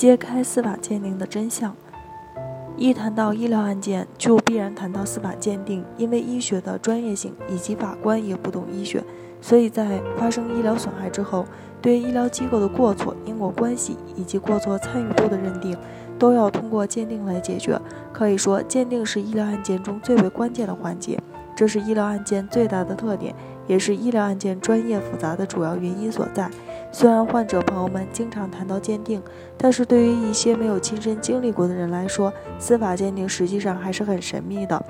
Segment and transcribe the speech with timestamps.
[0.00, 1.76] 揭开司法鉴定的真相。
[2.74, 9.04] 一谈到医疗案件，就必然谈到司法鉴定，因为医学的专业性以及法官也不懂医学，
[9.42, 11.44] 所以在发生医疗损害之后，
[11.82, 15.76] 对医疗机构的过错、因果关系以及过错参与度的认定，
[16.18, 17.78] 都要通过鉴定来解决。
[18.10, 21.20] 可以说，鉴定是医疗案件中最为关键的环节，
[21.60, 23.34] 这是医疗案件最大的特点，
[23.66, 26.50] 也是医疗案件专业复杂的主要原因所在。
[26.90, 29.22] 虽然患者朋友们经常谈到鉴定，
[29.58, 34.82] 但是对于一些没有亲身经历过的人来说，司法鉴定实际上还是很神秘的。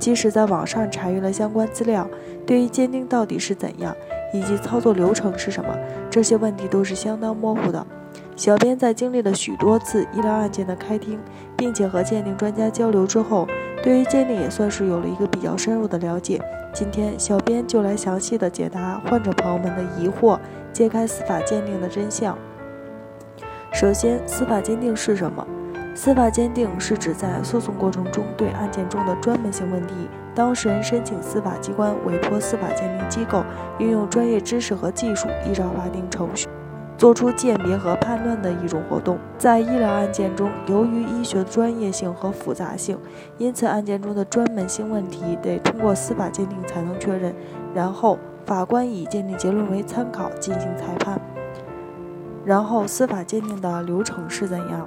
[0.00, 2.10] 即使在网上查阅了相关资料，
[2.44, 3.94] 对于鉴定到底是怎样，
[4.34, 5.72] 以及操作流程是什么，
[6.10, 7.86] 这些问题都是相当模糊的。
[8.34, 11.20] 小编在经历了许多次医疗案件的开庭，
[11.56, 13.46] 并且和鉴定专家交流之后，
[13.86, 16.42] 对于鉴定也算是有了一个比较深入的了解。
[16.72, 20.36] 今天，小编就来详细的解答患者朋友们的疑惑。
[20.72, 22.36] 揭开司法鉴定的真相。
[23.72, 25.46] 首先，司法鉴定是什么？
[25.94, 29.94] 司法鉴定是指在诉讼过程中对案件中的专门性问题，
[30.34, 33.44] 当事人申请司法机关委托司法鉴定机构
[33.78, 36.48] 运用专业知识和技术，依照法定程序
[36.96, 39.18] 做出鉴别和判断的一种活动。
[39.38, 42.98] 在医疗案件中，由于医学专业性和复杂性，
[43.38, 47.34] 因此案件中的专门性问题得通过司法鉴定才能确认，
[47.74, 48.18] 然后。
[48.46, 51.20] 法官以鉴定结论为参考进行裁判。
[52.44, 54.86] 然后，司法鉴定的流程是怎样？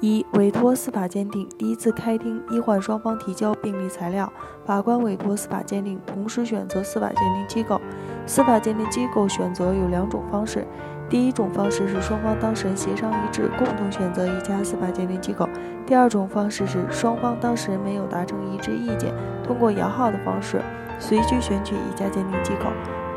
[0.00, 1.48] 一、委托司法鉴定。
[1.56, 4.32] 第一次开庭，医患双方提交病历材料，
[4.64, 7.80] 法官委托司法鉴定，同时选择司法鉴定机构。
[8.26, 10.66] 司法鉴定机构选择有两种方式。
[11.08, 15.46] 第一种方式是双方当事人协商一致，共同选择一家司法鉴定机构。
[15.86, 19.12] 第二种方式是双方当事人没有达成一致意见，
[19.44, 20.62] 通过摇号的方式。
[20.98, 22.66] 随机选取一家鉴定机构。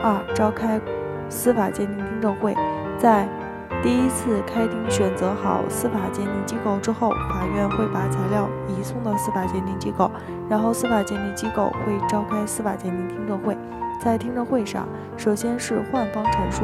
[0.02, 0.82] 二、召开
[1.30, 2.54] 司法鉴定听证会，
[2.98, 3.28] 在
[3.86, 10.10] 第一次开庭选择好司法鉴定机构之后，法院会把材料移送到司法鉴定机构，
[10.50, 13.56] 然后司法鉴定机构会召开司法鉴定听证会。
[14.02, 16.64] 在听证会上，首先是患方陈述，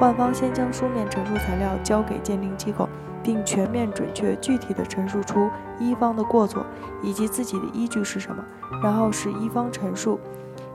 [0.00, 2.88] 患方先将书面陈述材料交给鉴定机构，
[3.22, 6.64] 并全面、准确、具体地陈述出一方的过错
[7.02, 8.42] 以及自己的依据是什么，
[8.82, 10.18] 然后是一方陈述。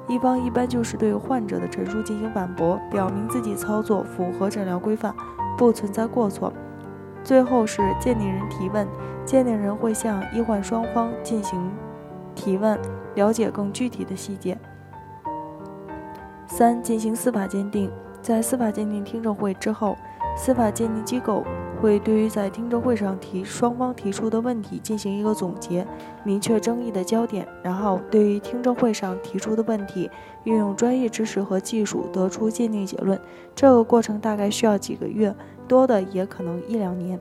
[0.08, 5.14] 一方一般就是对患者的陈述进行反驳，表明自己操作符合诊疗规范，
[5.58, 6.54] 不存在过错。
[7.24, 8.88] 最后是鉴定人提问，
[9.26, 11.70] 鉴定人会向医患双方进行
[12.36, 12.80] 提问，
[13.16, 14.58] 了解更具体的细节。
[16.46, 17.92] 三、进行司法鉴定，
[18.22, 19.98] 在司法鉴定听证会之后，
[20.38, 21.44] 司法鉴定机构。
[21.80, 25.86] 会对于在听证会上提双方提出的问题进行一个总结，
[26.24, 30.10] 明确争议的焦点，然后对于听证会上提出的问题，
[30.46, 33.22] 运用专业知识和技术得出鉴定结论。
[33.54, 35.36] 这个过程大概需要几个月，
[35.68, 37.20] 多的也可能一两年。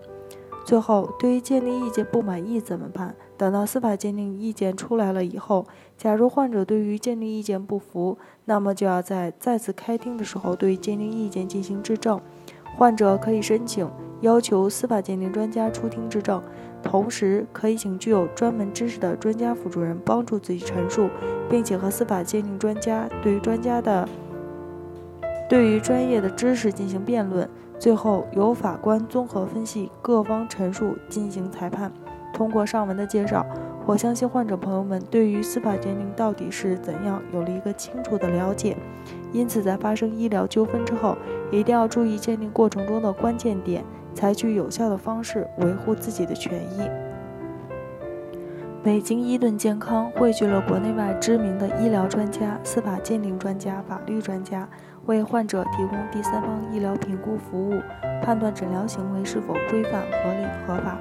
[0.65, 3.15] 最后，对于鉴定意见不满意怎么办？
[3.37, 5.67] 等到司法鉴定意见出来了以后，
[5.99, 8.17] 假如患者对于鉴定意见不服，
[8.47, 12.19] 那么就要在再次开庭的时候对鉴定意见进行质证。
[12.77, 13.89] 患者可以申请。
[14.23, 16.43] 要求司法鉴定专家出庭质证，
[16.83, 21.11] 同时可以请具有专门知识的专家辅助人帮助自己陈述，
[21.51, 24.09] 并且和司法鉴定专家对于专家的
[25.51, 27.47] 对于专业的知识进行辩论，
[27.79, 31.93] 最后由法官综合分析各方陈述进行裁判。
[32.33, 33.45] 通过上文的介绍，
[33.85, 38.77] 我相信患者朋友们对于司法鉴定到底是怎样有了一个清楚的了解。
[39.33, 41.17] 因此，在发生医疗纠纷之后，
[41.51, 43.85] 一定要注意鉴定过程中的关键点。
[44.15, 46.89] 采取有效的方式维护自己的权益。
[48.83, 54.67] 北京伊顿健康汇聚了国内外知名的医疗专家、司法鉴定专家、法律专家，
[55.05, 57.75] 为患者提供第三方医疗评估服务，
[58.23, 60.97] 判断诊疗行为是否规范、合理、合法。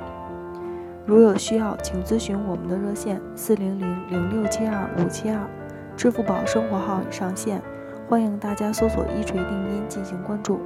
[1.06, 5.40] 如有需要，请咨询我们的热线：四零零零六七二五七二，
[5.96, 7.62] 支付宝生活号已上线，
[8.08, 10.60] 欢迎大家搜索“一锤定音”进行关注。